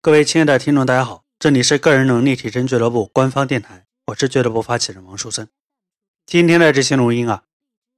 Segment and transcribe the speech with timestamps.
[0.00, 5.48] 各位亲爱的听众，大家好，这里是个人能力提升俱乐部官方电台，我是俱乐部发起人王树森。
[6.24, 7.42] 今天的这些录音啊，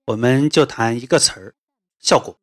[0.07, 1.55] 我们就谈一个词儿——
[2.01, 2.41] 效果。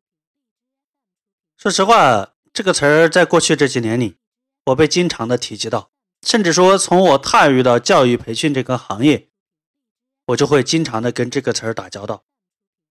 [1.57, 4.17] 说实话，这个词儿在过去这几年里，
[4.65, 5.89] 我被经常的提及到，
[6.21, 9.27] 甚至说从我踏入到教育培训这个行业，
[10.27, 12.23] 我就会经常的跟这个词儿打交道。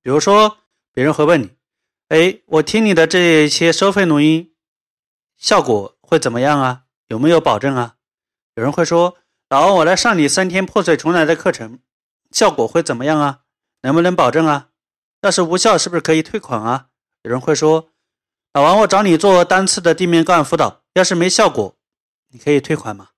[0.02, 0.58] 比如说，
[0.92, 1.52] 别人会问你
[2.10, 4.52] ：“哎，我听你的这些收费录音，
[5.36, 6.84] 效果？”会怎么样啊？
[7.08, 7.96] 有没有保证啊？
[8.54, 9.18] 有人会说
[9.50, 11.80] ：“老王，我来上你三天破碎重来的课程，
[12.30, 13.40] 效果会怎么样啊？
[13.82, 14.70] 能不能保证啊？
[15.22, 16.88] 要是无效，是不是可以退款啊？”
[17.22, 17.90] 有人会说
[18.54, 21.76] ：“老王，我找你做单次的地面个案辅导，要是没效果，
[22.28, 23.10] 你可以退款吗？”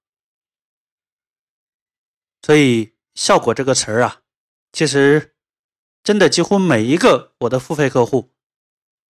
[2.43, 4.23] 所以“效果”这个词儿啊，
[4.73, 5.35] 其实
[6.03, 8.31] 真的几乎每一个我的付费客户，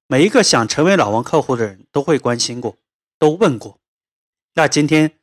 [0.06, 2.78] 每一个想成为老王客户的人都会关心过。
[3.24, 3.80] 都问过，
[4.52, 5.18] 那今天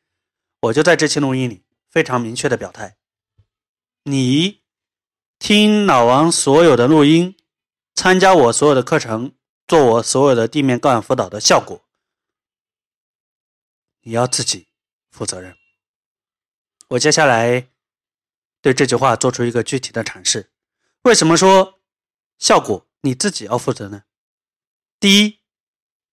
[0.58, 2.96] 我就在这期录音里非常明确的表态：
[4.02, 4.64] 你
[5.38, 7.36] 听老王所有的录音，
[7.94, 9.36] 参加我所有的课程，
[9.68, 11.84] 做我所有的地面个案辅导的效果，
[14.00, 14.66] 你要自己
[15.08, 15.56] 负责任。
[16.88, 17.68] 我接下来
[18.60, 20.50] 对这句话做出一个具体的阐释：
[21.02, 21.78] 为什么说
[22.36, 24.02] 效果你自己要负责呢？
[24.98, 25.38] 第一，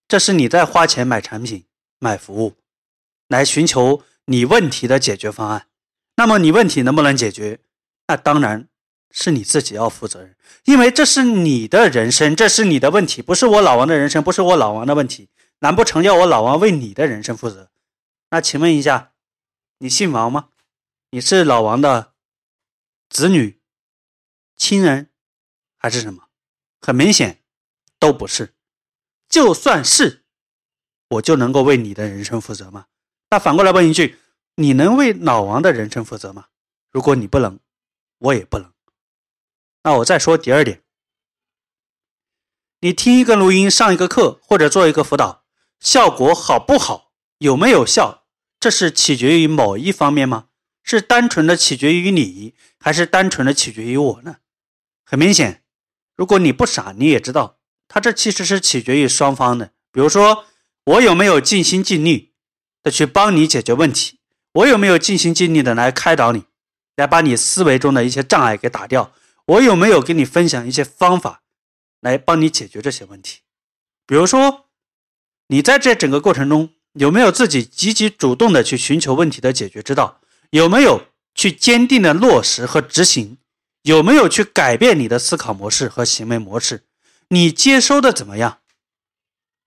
[0.08, 1.66] 这是你在花钱买产品。
[2.00, 2.56] 买服务，
[3.28, 5.68] 来寻求你问题的解决方案。
[6.16, 7.60] 那么你问题能不能解决？
[8.08, 8.68] 那当然
[9.12, 15.30] 是你自己要负责任，因为这是你的人生，这是你的问题，不是我老王的人生，不是我老王的问题。
[15.60, 17.70] 难不成要我老王为你的人生负责？
[18.30, 19.14] 那请问一下，
[19.80, 20.50] 你姓王吗？
[21.12, 22.14] 你是老王的
[23.10, 23.60] 子女、
[24.56, 25.10] 亲人
[25.78, 26.30] 还是什么？
[26.80, 27.42] 很明显，
[28.00, 28.54] 都不是。
[29.28, 30.19] 就算是。
[31.10, 32.86] 我就能够为你的人生负责吗？
[33.32, 34.18] 那反过来问一句，
[34.56, 36.46] 你能为老王的人生负责吗？
[36.92, 37.60] 如果你不能，
[38.20, 38.72] 我也不能。
[39.84, 40.84] 那我再说第二点，
[42.82, 45.46] 你听一个录音、上一个课或者做一个辅导，
[45.80, 48.26] 效果好不好，有没有效，
[48.60, 50.50] 这是取决于某一方面吗？
[50.84, 54.38] 是单纯的取决于你，还是单纯的取决于我呢？
[55.04, 55.64] 很明显，
[56.16, 59.74] 如果你不傻，你也知道，它这其实是取决于双方的。
[59.92, 60.46] 比如说。
[60.90, 62.32] 我有没有尽心尽力
[62.82, 64.18] 的去帮你解决问题？
[64.54, 66.46] 我有没有尽心尽力的来开导你，
[66.96, 69.14] 来把你思维中的一些障碍给打掉？
[69.46, 71.44] 我有没有给你分享一些方法
[72.02, 73.42] 来帮你解决这些问题？
[74.08, 74.66] 比如说，
[75.50, 80.20] 你在这整个过程中有没有自己积极主动的去寻求问题的解决之道？
[80.50, 81.04] 有没有
[81.36, 83.38] 去坚定的落实和执行？
[83.84, 86.86] 有没有去改变你的思考模式和行为模式？
[87.28, 88.59] 你接收的怎么样？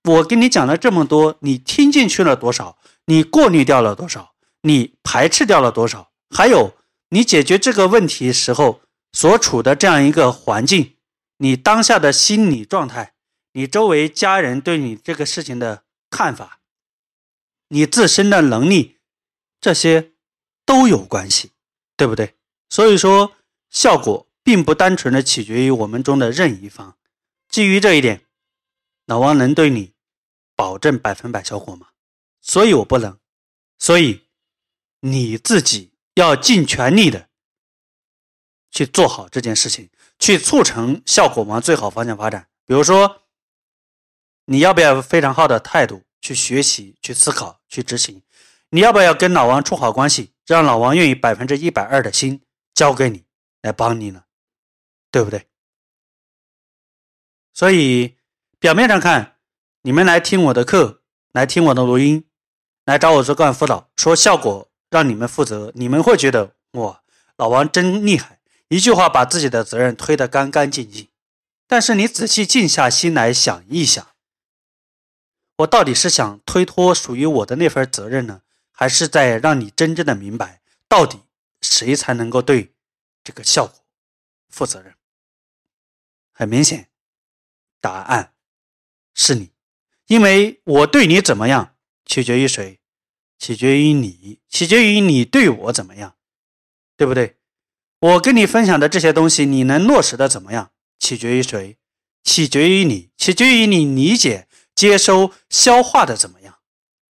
[0.03, 2.77] 我跟你讲了这么多，你听进去了多少？
[3.05, 4.35] 你过滤掉了多少？
[4.61, 6.11] 你排斥掉了多少？
[6.29, 6.75] 还有，
[7.09, 8.81] 你解决这个问题时候
[9.13, 10.95] 所处的这样一个环境，
[11.37, 13.13] 你当下的心理状态，
[13.53, 16.59] 你周围家人对你这个事情的看法，
[17.69, 18.97] 你自身的能力，
[19.61, 20.11] 这些
[20.65, 21.51] 都有关系，
[21.95, 22.35] 对不对？
[22.69, 23.33] 所以说，
[23.69, 26.97] 效果并不单纯的取决于我们中的任一方。
[27.47, 28.25] 基于这一点，
[29.05, 29.92] 老王能对你。
[30.55, 31.87] 保证百分百效果吗？
[32.41, 33.17] 所以我不能，
[33.79, 34.27] 所以
[34.99, 37.29] 你自己要尽全力的
[38.69, 42.49] 去做好这件事情，去促成效果往最好方向发展。
[42.65, 43.23] 比如说，
[44.45, 48.21] 你要不要非常好的态度去学习、去思考、去执行？
[48.69, 52.41] 你要不要跟老王处好关系，让老王愿意百分之一百二的心
[52.73, 53.23] 交给你
[53.61, 54.25] 来帮你呢？
[55.09, 55.47] 对不对？
[57.53, 58.17] 所以
[58.59, 59.32] 表面上看。
[59.85, 61.01] 你们来听我的课，
[61.33, 62.25] 来听我的录音，
[62.85, 67.03] 来找我做个案辅导，说效果让你们负责，你们会觉得哇，
[67.35, 68.39] 老王真厉害，
[68.69, 71.09] 一句话把自己的责任推得干干净净。
[71.67, 74.07] 但是你仔细静下心来想一想，
[75.57, 81.23] 我到底是想推脱属于我的那份责任呢，还是在让你真正的明白，到底
[81.59, 82.73] 谁才能够对
[83.21, 83.83] 这个效果
[84.47, 84.95] 负责任？
[86.31, 86.89] 很明显，
[87.81, 88.33] 答案
[89.13, 89.51] 是你。
[90.13, 91.73] 因为我对你怎么样，
[92.05, 92.77] 取决于谁？
[93.39, 96.13] 取决于你，取决于你对我怎么样，
[96.95, 97.37] 对不对？
[97.99, 100.69] 我跟你分享的这些东西，你能落实的怎么样？
[100.99, 101.77] 取决于谁？
[102.23, 106.59] 取决于你，取决于你理解、接收、消化的怎么样，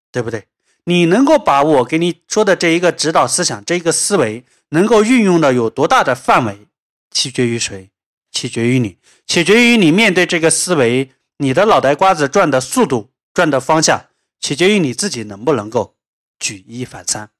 [0.09, 0.45] 对不对？
[0.85, 6.67] 你能够把我给你说的这一个指导思想、这一个思维，能够运用的有多大的范围？
[7.11, 7.89] 取决于谁？
[8.31, 8.97] 取决于你，
[9.27, 11.11] 取决于你面对这个思维。
[11.37, 14.09] 你的脑袋瓜子转的速度、转的方向，
[14.39, 15.97] 取决于你自己能不能够
[16.39, 17.31] 举一反三。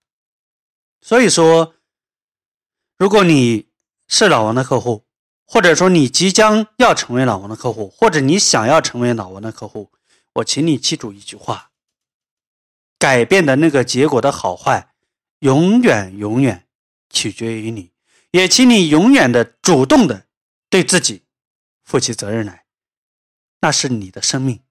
[1.02, 1.76] 所以说，
[2.98, 3.68] 如果你
[4.08, 5.06] 是老王的客户，
[5.46, 9.92] 或者说你即将要成为老王的客户，或者你想要成为老王的客户，
[10.36, 11.72] 我请你记住一句话：
[12.98, 14.94] 改变的那个结果的好坏，
[15.40, 16.68] 永远永远
[17.10, 17.92] 取决于你。
[18.32, 20.26] 也请你永远的主动的
[20.70, 21.26] 对自己
[21.84, 22.63] 负起责任来，
[23.64, 24.62] 那是你的生命，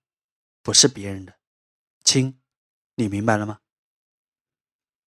[0.62, 1.32] 不是别人的。
[2.04, 2.38] 亲，
[2.96, 3.60] 你明白了吗？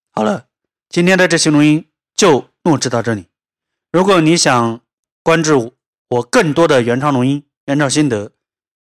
[0.09, 0.49] 好了，
[0.89, 3.29] 今天的这期录音就录制到这里。
[3.91, 4.81] 如果你想
[5.21, 5.77] 关注
[6.07, 8.31] 我更多的原创录音、原创心得，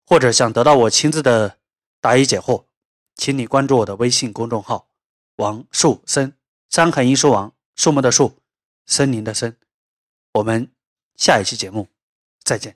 [0.05, 1.59] 或者想得到我亲自的
[1.99, 2.67] 答疑解惑，
[3.15, 4.91] 请你关注我的微信公众号
[5.37, 6.37] “王树森”，
[6.69, 8.38] 山横一竖王，树木的树。
[8.85, 9.56] 森林的森，
[10.35, 10.71] 我们
[11.17, 11.88] 下一期节目
[12.45, 12.71] 再见。